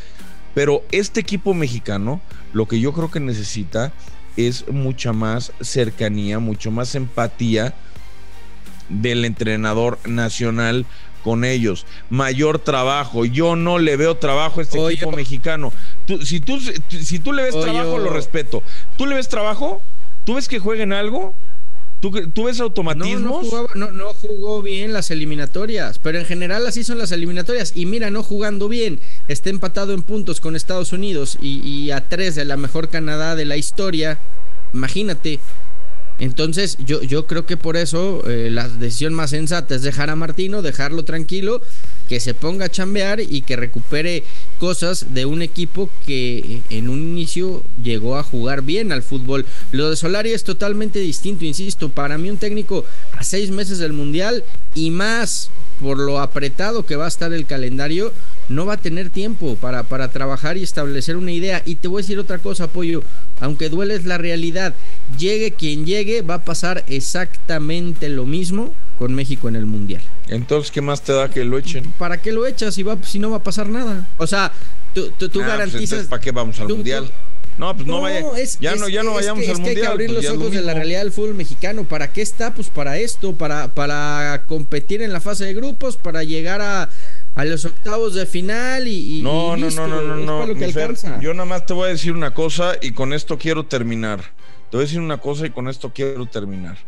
Pero 0.54 0.82
este 0.92 1.20
equipo 1.20 1.54
mexicano, 1.54 2.20
lo 2.52 2.66
que 2.66 2.80
yo 2.80 2.92
creo 2.92 3.10
que 3.10 3.20
necesita 3.20 3.92
es 4.36 4.68
mucha 4.68 5.12
más 5.12 5.52
cercanía, 5.60 6.38
mucho 6.38 6.70
más 6.70 6.94
empatía 6.94 7.74
del 8.88 9.24
entrenador 9.24 9.98
nacional 10.06 10.86
con 11.22 11.44
ellos, 11.44 11.86
mayor 12.10 12.58
trabajo. 12.58 13.24
Yo 13.24 13.56
no 13.56 13.78
le 13.78 13.96
veo 13.96 14.16
trabajo 14.16 14.60
a 14.60 14.62
este 14.64 14.78
equipo 14.86 15.12
mexicano. 15.12 15.72
si, 16.24 16.40
tú, 16.40 16.58
si 16.88 17.18
tú 17.18 17.32
le 17.32 17.44
ves 17.44 17.58
trabajo, 17.58 17.98
lo 17.98 18.10
respeto. 18.10 18.62
¿Tú 18.96 19.06
le 19.06 19.14
ves 19.14 19.28
trabajo? 19.28 19.80
¿Tú 20.24 20.34
ves 20.34 20.48
que 20.48 20.58
jueguen 20.58 20.92
algo? 20.92 21.34
¿Tú, 22.02 22.44
ves 22.44 22.58
automatismos? 22.58 23.46
No 23.76 24.12
jugó 24.14 24.60
bien 24.60 24.92
las 24.92 25.12
eliminatorias, 25.12 26.00
pero 26.00 26.18
en 26.18 26.24
general 26.24 26.66
así 26.66 26.82
son 26.82 26.98
las 26.98 27.12
eliminatorias. 27.12 27.74
Y 27.76 27.86
mira, 27.86 28.10
no 28.10 28.24
jugando 28.24 28.68
bien, 28.68 28.98
está 29.28 29.50
empatado 29.50 29.94
en 29.94 30.02
puntos 30.02 30.40
con 30.40 30.56
Estados 30.56 30.92
Unidos 30.92 31.38
y, 31.40 31.92
a 31.92 32.08
tres 32.08 32.34
de 32.34 32.44
la 32.44 32.56
mejor 32.56 32.88
Canadá 32.88 33.36
de 33.36 33.44
la 33.44 33.56
historia. 33.56 34.18
Imagínate, 34.74 35.38
entonces, 36.18 36.76
yo, 36.84 37.02
yo 37.02 37.28
creo 37.28 37.46
que 37.46 37.56
por 37.56 37.76
eso 37.76 38.28
eh, 38.28 38.50
la 38.50 38.68
decisión 38.68 39.14
más 39.14 39.30
sensata 39.30 39.76
es 39.76 39.82
dejar 39.82 40.10
a 40.10 40.16
Martino, 40.16 40.60
dejarlo 40.60 41.04
tranquilo, 41.04 41.62
que 42.08 42.18
se 42.18 42.34
ponga 42.34 42.64
a 42.64 42.68
chambear 42.68 43.20
y 43.20 43.42
que 43.42 43.54
recupere 43.54 44.24
cosas 44.62 45.12
de 45.12 45.26
un 45.26 45.42
equipo 45.42 45.90
que 46.06 46.62
en 46.70 46.88
un 46.88 47.00
inicio 47.02 47.64
llegó 47.82 48.16
a 48.16 48.22
jugar 48.22 48.62
bien 48.62 48.92
al 48.92 49.02
fútbol. 49.02 49.44
Lo 49.72 49.90
de 49.90 49.96
Solari 49.96 50.30
es 50.30 50.44
totalmente 50.44 51.00
distinto, 51.00 51.44
insisto. 51.44 51.88
Para 51.88 52.16
mí, 52.16 52.30
un 52.30 52.36
técnico 52.36 52.84
a 53.18 53.24
seis 53.24 53.50
meses 53.50 53.78
del 53.78 53.92
Mundial 53.92 54.44
y 54.76 54.92
más 54.92 55.50
por 55.80 55.98
lo 55.98 56.20
apretado 56.20 56.86
que 56.86 56.94
va 56.94 57.06
a 57.06 57.08
estar 57.08 57.32
el 57.32 57.44
calendario, 57.44 58.12
no 58.48 58.64
va 58.64 58.74
a 58.74 58.80
tener 58.80 59.10
tiempo 59.10 59.56
para, 59.56 59.82
para 59.82 60.12
trabajar 60.12 60.56
y 60.56 60.62
establecer 60.62 61.16
una 61.16 61.32
idea. 61.32 61.60
Y 61.66 61.74
te 61.74 61.88
voy 61.88 61.98
a 61.98 62.04
decir 62.04 62.20
otra 62.20 62.38
cosa, 62.38 62.64
Apoyo, 62.64 63.02
aunque 63.40 63.68
duele 63.68 63.96
es 63.96 64.04
la 64.04 64.16
realidad. 64.16 64.76
Llegue 65.18 65.50
quien 65.50 65.86
llegue, 65.86 66.22
va 66.22 66.34
a 66.34 66.44
pasar 66.44 66.84
exactamente 66.86 68.08
lo 68.08 68.26
mismo 68.26 68.72
con 69.02 69.14
México 69.14 69.48
en 69.48 69.56
el 69.56 69.66
Mundial. 69.66 70.00
Entonces, 70.28 70.70
¿qué 70.70 70.80
más 70.80 71.02
te 71.02 71.12
da 71.12 71.28
que 71.28 71.44
lo 71.44 71.58
echen? 71.58 71.92
¿Para 71.98 72.22
qué 72.22 72.30
lo 72.30 72.46
echas 72.46 72.72
si, 72.72 72.84
va, 72.84 72.96
si 73.02 73.18
no 73.18 73.30
va 73.30 73.38
a 73.38 73.42
pasar 73.42 73.68
nada? 73.68 74.06
O 74.16 74.28
sea, 74.28 74.52
tú, 74.94 75.10
tú, 75.18 75.26
ah, 75.26 75.30
pues, 75.32 75.46
garantizas... 75.48 76.06
¿Para 76.06 76.22
qué 76.22 76.30
vamos 76.30 76.60
al 76.60 76.68
Mundial? 76.68 77.10
No, 77.58 77.74
pues 77.74 77.84
no, 77.84 78.00
vaya. 78.00 78.24
ya 78.60 78.76
no, 78.76 78.88
ya 78.88 79.02
no 79.02 79.12
vayamos 79.14 79.42
al 79.48 79.56
mundial. 79.56 79.76
hay 79.76 79.82
que 79.82 79.86
abrir 79.88 80.12
pues 80.12 80.24
los 80.24 80.36
ojos 80.36 80.52
de 80.52 80.62
la 80.62 80.72
realidad 80.72 81.00
del 81.00 81.10
fútbol 81.10 81.34
mexicano. 81.34 81.82
¿Para 81.82 82.12
qué 82.12 82.22
está? 82.22 82.54
Pues 82.54 82.68
para 82.68 82.96
esto, 82.96 83.34
para, 83.34 83.74
para 83.74 84.44
competir 84.46 85.02
en 85.02 85.12
la 85.12 85.20
fase 85.20 85.46
de 85.46 85.54
grupos, 85.54 85.96
para 85.96 86.22
llegar 86.22 86.60
a, 86.60 86.88
a 87.34 87.44
los 87.44 87.64
octavos 87.64 88.14
de 88.14 88.24
final 88.24 88.86
y, 88.86 89.20
no, 89.20 89.56
no, 89.56 89.68
no, 89.68 89.88
no, 89.88 90.00
no, 90.00 90.46
no, 90.46 91.20
yo 91.20 91.34
nada 91.34 91.44
más 91.44 91.66
te 91.66 91.72
voy 91.72 91.88
a 91.88 91.90
decir 91.90 92.12
una 92.12 92.32
cosa 92.32 92.74
y 92.80 92.92
con 92.92 93.12
esto 93.12 93.36
quiero 93.36 93.66
terminar. 93.66 94.20
Te 94.70 94.76
voy 94.76 94.84
a 94.84 94.86
decir 94.86 95.00
una 95.00 95.18
cosa 95.18 95.44
y 95.44 95.50
con 95.50 95.68
esto 95.68 95.90
quiero 95.92 96.24
terminar. 96.26 96.78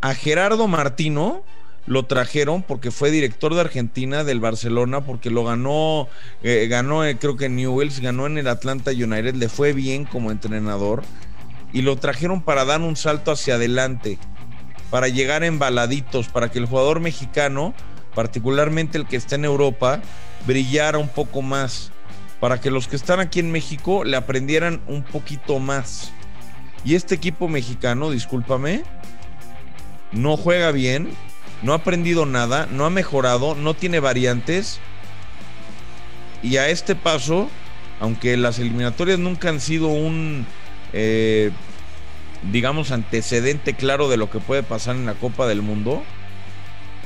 A 0.00 0.14
Gerardo 0.14 0.66
Martino 0.68 1.42
lo 1.86 2.04
trajeron 2.04 2.62
porque 2.62 2.90
fue 2.90 3.10
director 3.10 3.54
de 3.54 3.60
Argentina 3.60 4.24
del 4.24 4.40
Barcelona, 4.40 5.00
porque 5.02 5.30
lo 5.30 5.44
ganó, 5.44 6.08
eh, 6.42 6.66
ganó 6.68 7.04
eh, 7.04 7.18
creo 7.18 7.36
que 7.36 7.46
en 7.46 7.56
Newells, 7.56 8.00
ganó 8.00 8.26
en 8.26 8.38
el 8.38 8.48
Atlanta 8.48 8.90
United, 8.90 9.34
le 9.34 9.48
fue 9.48 9.72
bien 9.72 10.04
como 10.04 10.30
entrenador 10.30 11.02
y 11.72 11.82
lo 11.82 11.96
trajeron 11.96 12.42
para 12.42 12.64
dar 12.64 12.80
un 12.80 12.96
salto 12.96 13.32
hacia 13.32 13.54
adelante, 13.54 14.18
para 14.90 15.08
llegar 15.08 15.44
embaladitos, 15.44 16.28
para 16.28 16.50
que 16.50 16.58
el 16.58 16.66
jugador 16.66 17.00
mexicano 17.00 17.74
particularmente 18.14 18.98
el 18.98 19.06
que 19.06 19.16
está 19.16 19.36
en 19.36 19.44
Europa, 19.44 20.00
brillara 20.46 20.98
un 20.98 21.08
poco 21.08 21.42
más, 21.42 21.90
para 22.40 22.60
que 22.60 22.70
los 22.70 22.88
que 22.88 22.96
están 22.96 23.20
aquí 23.20 23.40
en 23.40 23.52
México 23.52 24.04
le 24.04 24.16
aprendieran 24.16 24.80
un 24.86 25.02
poquito 25.02 25.58
más. 25.58 26.12
Y 26.84 26.94
este 26.94 27.14
equipo 27.14 27.48
mexicano, 27.48 28.10
discúlpame, 28.10 28.82
no 30.12 30.36
juega 30.36 30.72
bien, 30.72 31.10
no 31.62 31.72
ha 31.72 31.76
aprendido 31.76 32.26
nada, 32.26 32.66
no 32.70 32.84
ha 32.86 32.90
mejorado, 32.90 33.54
no 33.54 33.74
tiene 33.74 34.00
variantes. 34.00 34.80
Y 36.42 36.56
a 36.56 36.68
este 36.68 36.94
paso, 36.94 37.48
aunque 38.00 38.36
las 38.36 38.58
eliminatorias 38.58 39.18
nunca 39.18 39.50
han 39.50 39.60
sido 39.60 39.88
un, 39.88 40.46
eh, 40.92 41.50
digamos, 42.50 42.90
antecedente 42.90 43.74
claro 43.74 44.08
de 44.08 44.16
lo 44.16 44.30
que 44.30 44.40
puede 44.40 44.62
pasar 44.62 44.96
en 44.96 45.06
la 45.06 45.14
Copa 45.14 45.46
del 45.46 45.62
Mundo, 45.62 46.02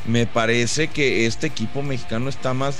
me 0.06 0.26
parece 0.26 0.88
que 0.88 1.26
este 1.26 1.46
equipo 1.46 1.82
mexicano 1.82 2.28
está 2.28 2.54
más, 2.54 2.78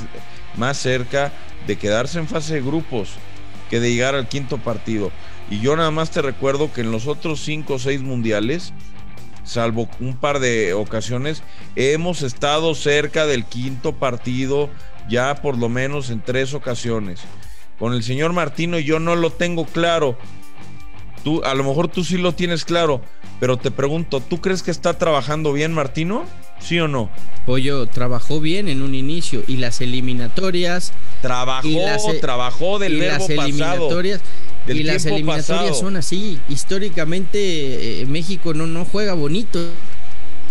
más 0.57 0.77
cerca 0.77 1.33
de 1.67 1.77
quedarse 1.77 2.19
en 2.19 2.29
fase 2.29 2.55
de 2.55 2.61
grupos 2.61 3.15
que 3.71 3.81
de 3.81 3.93
llegar 3.93 4.15
al 4.15 4.29
quinto 4.29 4.59
partido. 4.59 5.11
Y 5.51 5.61
yo 5.61 5.77
nada 5.77 5.91
más 5.91 6.11
te 6.11 6.23
recuerdo 6.23 6.73
que 6.73 6.83
en 6.83 6.93
los 6.93 7.07
otros 7.07 7.41
cinco 7.41 7.75
o 7.75 7.79
seis 7.79 8.03
mundiales, 8.03 8.73
salvo 9.45 9.89
un 10.01 10.17
par 10.17 10.41
de 10.41 10.75
ocasiones, 10.75 11.43
hemos 11.77 12.23
estado 12.23 12.75
cerca 12.75 13.27
del 13.27 13.45
quinto 13.45 13.93
partido 13.93 14.71
ya 15.09 15.35
por 15.37 15.59
lo 15.59 15.69
menos 15.69 16.11
en 16.11 16.21
tres 16.21 16.55
ocasiones. 16.55 17.21
Con 17.79 17.93
el 17.93 18.03
señor 18.03 18.33
Martino 18.33 18.79
yo 18.79 18.99
no 18.99 19.17
lo 19.17 19.31
tengo 19.31 19.67
claro. 19.67 20.17
Tú, 21.23 21.43
a 21.45 21.55
lo 21.55 21.65
mejor 21.65 21.89
tú 21.89 22.05
sí 22.05 22.19
lo 22.19 22.35
tienes 22.35 22.65
claro, 22.65 23.01
pero 23.41 23.57
te 23.57 23.71
pregunto, 23.71 24.21
¿tú 24.21 24.41
crees 24.41 24.63
que 24.63 24.71
está 24.71 24.99
trabajando 24.99 25.53
bien 25.53 25.73
Martino? 25.73 26.25
¿Sí 26.61 26.79
o 26.81 26.89
no? 26.89 27.11
Pollo 27.47 27.87
trabajó 27.87 28.41
bien 28.41 28.69
en 28.69 28.83
un 28.83 28.95
inicio 28.95 29.43
y 29.47 29.57
las 29.57 29.81
eliminatorias. 29.81 30.93
Trabajó, 31.21 31.69
trabajó 32.21 32.79
del 32.79 32.95
y 32.95 33.01
las 33.01 33.29
eliminatorias, 33.29 34.21
y 34.67 34.83
las 34.83 35.05
eliminatorias 35.07 35.79
son 35.79 35.97
así. 35.97 36.41
Históricamente 36.49 38.03
eh, 38.03 38.07
México 38.07 38.55
no, 38.55 38.67
no 38.67 38.85
juega 38.85 39.15
bonito. 39.15 39.61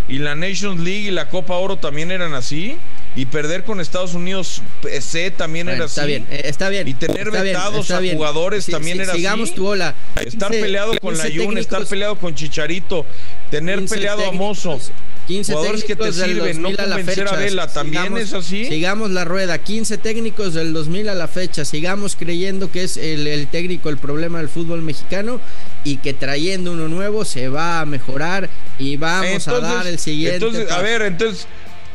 Y 0.07 0.19
la 0.19 0.35
Nations 0.35 0.81
League 0.81 1.07
y 1.07 1.11
la 1.11 1.29
Copa 1.29 1.55
Oro 1.55 1.77
también 1.77 2.11
eran 2.11 2.33
así. 2.33 2.77
Y 3.15 3.25
perder 3.27 3.63
con 3.63 3.79
Estados 3.79 4.15
Unidos 4.15 4.61
C 5.01 5.31
también 5.31 5.69
era 5.69 5.85
está 5.85 6.01
así. 6.01 6.07
Bien, 6.09 6.27
eh, 6.31 6.41
está 6.45 6.69
bien. 6.69 6.87
Y 6.87 6.93
tener 6.95 7.29
vetados 7.31 7.91
a 7.91 8.01
jugadores 8.01 8.65
también 8.65 8.99
era 8.99 9.13
sigamos 9.13 9.49
así. 9.49 9.55
tu 9.55 9.67
ola. 9.67 9.95
Estar 10.25 10.51
peleado 10.51 10.97
con 10.99 11.17
la 11.17 11.25
Jun, 11.33 11.57
estar 11.57 11.85
peleado 11.85 12.17
con 12.17 12.33
Chicharito, 12.35 13.05
tener 13.51 13.85
peleado 13.85 14.27
a 14.27 14.31
Mozo. 14.31 14.79
15 15.27 15.53
jugadores 15.53 15.83
que 15.83 15.95
te 15.95 16.11
sirven, 16.11 16.61
no 16.61 16.75
convencer 16.75 17.27
a, 17.27 17.35
Vela, 17.35 17.67
también 17.67 18.17
es 18.17 18.33
así. 18.33 18.65
Sigamos 18.65 19.11
la 19.11 19.23
rueda, 19.23 19.57
15 19.57 19.97
técnicos 19.97 20.53
del 20.53 20.73
2000 20.73 21.09
a 21.09 21.15
la 21.15 21.27
fecha, 21.27 21.65
sigamos 21.65 22.15
creyendo 22.15 22.71
que 22.71 22.83
es 22.83 22.97
el, 22.97 23.47
técnico 23.47 23.89
el 23.89 23.97
problema 23.97 24.39
del 24.39 24.49
fútbol 24.49 24.81
mexicano 24.81 25.39
y 25.83 25.97
que 25.97 26.13
trayendo 26.13 26.73
uno 26.73 26.87
nuevo 26.87 27.25
se 27.25 27.49
va 27.49 27.79
a 27.79 27.85
mejorar 27.85 28.49
y 28.77 28.97
vamos 28.97 29.47
a 29.47 29.59
dar 29.59 29.87
el 29.87 29.99
siguiente. 29.99 30.45
Entonces, 30.45 30.71
a 30.71 30.81
ver, 30.81 31.01
entonces, 31.03 31.47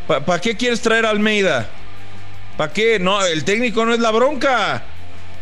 ¿para 0.06 0.40
qué 0.40 0.56
quieres 0.56 0.80
traer 0.80 1.04
a 1.06 1.11
Almeida? 1.11 1.68
¿Para 2.56 2.73
qué? 2.73 2.99
No, 2.99 3.25
el 3.25 3.44
técnico 3.44 3.85
no 3.85 3.94
es 3.94 4.00
la 4.00 4.11
bronca. 4.11 4.85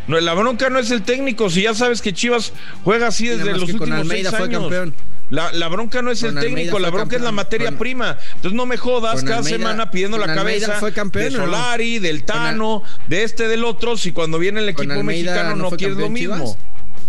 No, 0.06 0.20
la 0.20 0.34
bronca 0.34 0.70
no 0.70 0.78
es 0.78 0.90
el 0.90 1.02
técnico. 1.02 1.50
Si 1.50 1.62
ya 1.62 1.74
sabes 1.74 2.02
que 2.02 2.12
Chivas 2.12 2.52
juega 2.84 3.08
así 3.08 3.26
desde 3.26 3.52
los 3.52 3.62
últimos 3.62 3.90
Almeida 3.90 4.30
seis 4.30 4.42
años. 4.42 4.62
Campeón. 4.62 4.94
La, 5.30 5.68
bronca 5.68 6.02
no 6.02 6.10
es 6.10 6.22
el 6.22 6.38
técnico, 6.38 6.78
la 6.78 6.90
bronca 6.90 7.16
es 7.16 7.22
la 7.22 7.32
materia 7.32 7.72
prima. 7.72 8.16
Entonces 8.36 8.52
no 8.52 8.66
me 8.66 8.76
jodas 8.76 9.24
cada 9.24 9.42
semana 9.42 9.90
pidiendo 9.90 10.18
la 10.18 10.34
cabeza 10.34 10.80
de 10.80 11.30
Solari, 11.30 11.98
del 11.98 12.24
Tano, 12.24 12.82
de 13.08 13.24
este, 13.24 13.48
del 13.48 13.64
otro, 13.64 13.96
si 13.96 14.12
cuando 14.12 14.38
viene 14.38 14.60
el 14.60 14.68
equipo 14.68 15.02
mexicano 15.02 15.56
no, 15.56 15.70
quieres 15.70 15.96
lo 15.96 16.08
mismo. 16.08 16.56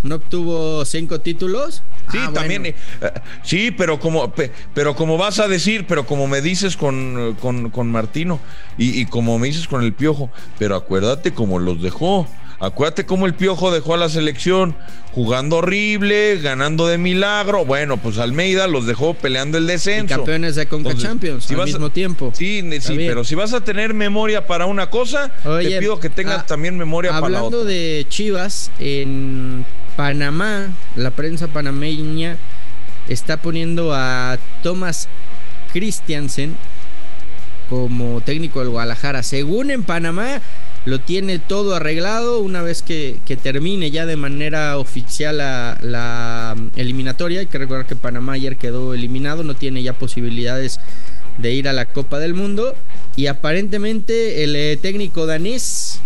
¿No 0.03 0.15
obtuvo 0.15 0.85
cinco 0.85 1.19
títulos? 1.21 1.81
Sí, 2.11 2.19
ah, 2.21 2.31
también. 2.31 2.67
Eh, 2.67 2.75
sí, 3.43 3.71
pero 3.71 3.99
como, 3.99 4.31
pero 4.73 4.95
como 4.95 5.17
vas 5.17 5.39
a 5.39 5.47
decir, 5.47 5.85
pero 5.87 6.05
como 6.05 6.27
me 6.27 6.39
dices 6.39 6.77
con, 6.77 7.35
con, 7.41 7.91
Martino 7.91 8.39
y, 8.77 9.01
y 9.01 9.05
como 9.07 9.39
me 9.39 9.47
dices 9.47 9.67
con 9.67 9.83
el 9.83 9.93
Piojo, 9.93 10.29
pero 10.59 10.75
acuérdate 10.75 11.33
cómo 11.33 11.59
los 11.59 11.81
dejó. 11.81 12.27
Acuérdate 12.59 13.05
cómo 13.05 13.27
el 13.27 13.35
Piojo 13.35 13.71
dejó 13.71 13.93
a 13.93 13.97
la 13.97 14.09
selección 14.09 14.75
jugando 15.11 15.57
horrible, 15.57 16.39
ganando 16.39 16.87
de 16.87 16.97
milagro. 16.97 17.65
Bueno, 17.65 17.97
pues 17.97 18.17
Almeida 18.17 18.67
los 18.67 18.87
dejó 18.87 19.13
peleando 19.13 19.57
el 19.59 19.67
descenso. 19.67 20.15
campeones 20.15 20.55
de 20.55 20.65
Conca 20.65 20.95
Champions 20.95 21.49
al 21.51 21.65
mismo 21.65 21.91
tiempo. 21.91 22.31
Sí, 22.35 22.63
sí, 22.81 22.95
pero 22.97 23.23
si 23.23 23.35
vas 23.35 23.53
a 23.53 23.61
tener 23.61 23.93
memoria 23.93 24.47
para 24.47 24.65
una 24.65 24.89
cosa, 24.89 25.31
te 25.61 25.79
pido 25.79 25.99
que 25.99 26.09
tengas 26.09 26.39
ah, 26.39 26.45
también 26.47 26.77
memoria 26.77 27.11
para 27.11 27.29
la 27.29 27.43
otra. 27.43 27.59
Hablando 27.59 27.65
de 27.65 28.05
Chivas, 28.09 28.71
en 28.79 29.65
Panamá, 29.95 30.67
la 30.95 31.11
prensa 31.11 31.47
panameña 31.47 32.37
está 33.07 33.37
poniendo 33.37 33.93
a 33.93 34.37
Thomas 34.63 35.07
Christiansen 35.73 36.55
como 37.69 38.21
técnico 38.21 38.59
del 38.59 38.69
Guadalajara. 38.69 39.23
Según 39.23 39.71
en 39.71 39.83
Panamá, 39.83 40.41
lo 40.87 41.01
tiene 41.01 41.37
todo 41.37 41.75
arreglado 41.75 42.39
una 42.39 42.61
vez 42.61 42.81
que, 42.81 43.19
termine 43.43 43.91
ya 43.91 44.05
de 44.05 44.15
manera 44.15 44.77
oficial 44.77 45.37
la, 45.37 46.55
eliminatoria. 46.77 47.41
Hay 47.41 47.47
que 47.47 47.57
recordar 47.57 47.85
que 47.85 47.97
Panamá 47.97 48.33
ayer 48.33 48.55
quedó 48.55 48.93
eliminado, 48.93 49.43
no 49.43 49.53
tiene 49.53 49.83
ya 49.83 49.91
posibilidades 49.91 50.79
de 51.39 51.53
ir 51.53 51.67
a 51.67 51.73
la 51.73 51.87
Copa 51.87 52.19
del 52.19 52.33
Mundo. 52.33 52.73
Y 53.17 53.27
aparentemente 53.27 54.45
el 54.45 54.55
eh, 54.55 54.77
técnico 54.77 55.25
danés 55.25 55.99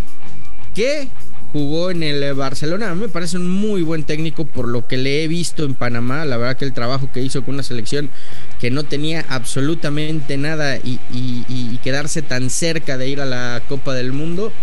que 0.74 1.10
jugó 1.52 1.92
en 1.92 2.02
el 2.02 2.34
Barcelona. 2.34 2.96
me 2.96 3.08
parece 3.08 3.38
un 3.38 3.48
muy 3.48 3.84
buen 3.84 4.04
técnico 4.04 4.46
por 4.46 4.68
lo 4.68 4.88
que 4.88 4.98
le 4.98 5.24
he 5.24 5.28
visto 5.28 5.64
en 5.64 5.76
Panamá. 5.76 6.26
La 6.26 6.38
verdad 6.38 6.58
que 6.58 6.66
el 6.66 6.74
trabajo 6.74 7.12
que 7.14 7.22
hizo 7.22 7.44
con 7.44 7.54
una 7.54 7.64
selección 7.64 8.10
que 8.62 8.70
no 8.70 8.84
tenía 8.84 9.26
absolutamente 9.28 10.38
nada 10.38 10.78
y, 10.78 11.00
quedarse 11.84 12.22
tan 12.22 12.52
cerca 12.52 12.96
de 12.96 13.10
ir 13.10 13.20
a 13.20 13.26
la 13.26 13.60
Copa 13.68 13.96
del 13.96 14.14
Mundo. 14.14 14.54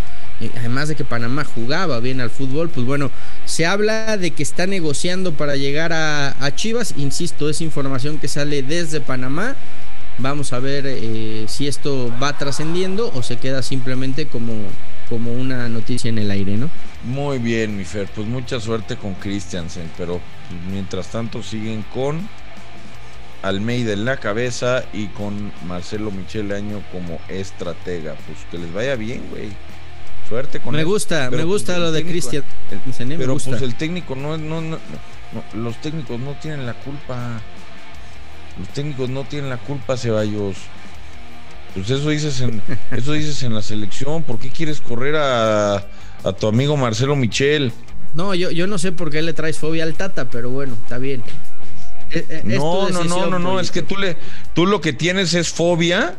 Además 0.57 0.87
de 0.87 0.95
que 0.95 1.05
Panamá 1.05 1.43
jugaba 1.43 1.99
bien 1.99 2.21
al 2.21 2.31
fútbol, 2.31 2.69
pues 2.69 2.87
bueno, 2.87 3.11
se 3.45 3.67
habla 3.67 4.17
de 4.17 4.31
que 4.31 4.45
está 4.45 4.69
negociando 4.69 5.33
para 5.33 5.57
llegar 5.57 5.93
a, 5.93 6.52
Chivas. 6.55 6.95
Insisto, 6.97 7.50
es 7.50 7.61
información 7.61 8.19
que 8.19 8.28
sale 8.28 8.62
desde 8.62 9.00
Panamá. 9.00 9.57
Vamos 10.19 10.52
a 10.52 10.61
ver 10.61 10.85
eh, 10.87 11.47
si 11.49 11.67
esto 11.67 12.12
va 12.23 12.38
trascendiendo 12.38 13.11
o 13.14 13.25
se 13.25 13.37
queda 13.37 13.62
simplemente 13.62 14.26
como, 14.26 14.55
como 15.09 15.33
una 15.33 15.69
noticia 15.69 16.09
en 16.09 16.19
el 16.19 16.31
aire, 16.31 16.57
¿no? 16.57 16.71
Muy 17.05 17.38
bien, 17.38 17.76
mi 17.76 17.85
Fer, 17.85 18.09
pues 18.14 18.28
mucha 18.28 18.61
suerte 18.61 18.97
con 18.97 19.14
Christiansen, 19.14 19.90
pero 19.97 20.21
mientras 20.71 21.09
tanto 21.09 21.43
siguen 21.43 21.85
con 21.93 22.28
Almeida 23.49 23.93
en 23.93 24.05
la 24.05 24.17
cabeza 24.19 24.85
y 24.93 25.07
con 25.09 25.52
Marcelo 25.67 26.11
Michel 26.11 26.52
Año 26.52 26.83
como 26.93 27.21
estratega. 27.28 28.14
Pues 28.26 28.38
que 28.50 28.59
les 28.59 28.73
vaya 28.73 28.97
bien, 28.97 29.23
güey. 29.31 29.50
Suerte 30.28 30.61
con 30.61 30.75
Me 30.75 30.85
gusta, 30.85 31.31
me 31.31 31.38
pues, 31.38 31.47
gusta 31.47 31.78
lo 31.78 31.90
de 31.90 32.05
Cristian. 32.05 32.45
Pero 32.99 33.38
pues 33.38 33.62
el 33.62 33.75
técnico 33.76 34.14
no, 34.14 34.37
no, 34.37 34.61
no, 34.61 34.78
los 35.55 35.81
técnicos 35.81 36.21
no 36.21 36.33
tienen 36.33 36.67
la 36.67 36.75
culpa. 36.75 37.40
Los 38.59 38.69
técnicos 38.69 39.09
no 39.09 39.25
tienen 39.25 39.49
la 39.49 39.57
culpa, 39.57 39.97
Ceballos. 39.97 40.57
Pues 41.75 41.88
eso 41.90 42.11
dices 42.11 42.40
en, 42.40 42.61
eso 42.90 43.12
dices 43.12 43.43
en 43.43 43.55
la 43.55 43.62
selección. 43.62 44.23
¿Por 44.23 44.38
qué 44.38 44.50
quieres 44.50 44.81
correr 44.81 45.17
a, 45.17 45.76
a 45.76 46.33
tu 46.38 46.47
amigo 46.47 46.76
Marcelo 46.76 47.17
Michel? 47.17 47.73
No, 48.14 48.35
yo, 48.35 48.50
yo 48.50 48.67
no 48.67 48.78
sé 48.78 48.93
por 48.93 49.11
qué 49.11 49.23
le 49.23 49.33
traes 49.33 49.59
fobia 49.59 49.85
al 49.85 49.95
Tata, 49.95 50.28
pero 50.28 50.50
bueno, 50.50 50.75
está 50.83 50.99
bien. 50.99 51.23
Eh, 52.11 52.25
eh, 52.29 52.43
no, 52.45 52.88
no, 52.88 53.05
no, 53.05 53.27
no, 53.27 53.38
no, 53.38 53.61
es 53.61 53.71
que 53.71 53.83
tú 53.83 53.97
le, 53.97 54.17
tú 54.55 54.67
lo 54.67 54.81
que 54.81 54.93
tienes 54.93 55.35
es 55.35 55.50
fobia, 55.50 56.17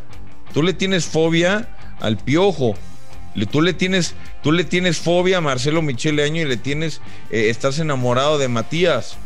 tú 0.53 0.62
le 0.62 0.74
tienes 0.74 1.05
fobia 1.05 1.69
al 2.00 2.17
piojo, 2.17 2.75
Tú 3.46 3.62
le 3.62 3.74
tienes, 3.74 4.15
tú 4.43 4.51
le 4.51 4.63
tienes 4.63 4.98
fobia 4.98 5.38
a 5.38 5.41
Marcelo 5.41 5.81
Michele 5.81 6.24
Año 6.24 6.41
y 6.41 6.46
le 6.46 6.58
tienes, 6.58 7.01
eh, 7.29 7.50
estás 7.50 7.79
enamorado 7.79 8.38
de 8.38 8.48
Matías. 8.48 9.17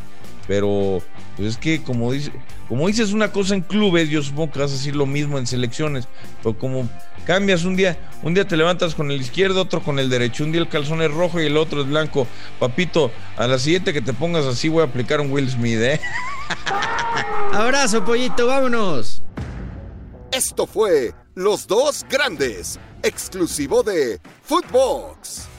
Pero 0.47 1.01
pues 1.37 1.49
es 1.49 1.57
que 1.57 1.81
como 1.81 2.11
dice, 2.11 2.31
como 2.67 2.87
dices 2.87 3.13
una 3.13 3.31
cosa 3.31 3.55
en 3.55 3.61
clubes, 3.61 4.09
yo 4.09 4.21
supongo 4.21 4.51
que 4.51 4.59
vas 4.59 4.71
a 4.71 4.73
decir 4.75 4.95
lo 4.95 5.05
mismo 5.05 5.37
en 5.37 5.47
selecciones. 5.47 6.07
Pero 6.41 6.57
como 6.57 6.89
cambias 7.25 7.63
un 7.63 7.75
día, 7.75 7.97
un 8.21 8.33
día 8.33 8.47
te 8.47 8.57
levantas 8.57 8.95
con 8.95 9.11
el 9.11 9.21
izquierdo, 9.21 9.61
otro 9.61 9.81
con 9.81 9.99
el 9.99 10.09
derecho, 10.09 10.43
un 10.43 10.51
día 10.51 10.61
el 10.61 10.69
calzón 10.69 11.01
es 11.01 11.11
rojo 11.11 11.41
y 11.41 11.45
el 11.45 11.57
otro 11.57 11.81
es 11.81 11.87
blanco. 11.87 12.27
Papito, 12.59 13.11
a 13.37 13.47
la 13.47 13.57
siguiente 13.59 13.93
que 13.93 14.01
te 14.01 14.13
pongas 14.13 14.45
así 14.45 14.69
voy 14.69 14.81
a 14.81 14.85
aplicar 14.85 15.21
un 15.21 15.31
Will 15.31 15.49
Smith, 15.49 15.79
¿eh? 15.79 15.99
Abrazo, 17.53 18.03
pollito, 18.03 18.47
vámonos. 18.47 19.23
Esto 20.31 20.65
fue 20.65 21.13
Los 21.35 21.67
Dos 21.67 22.05
Grandes, 22.09 22.79
exclusivo 23.03 23.83
de 23.83 24.19
Footbox. 24.43 25.52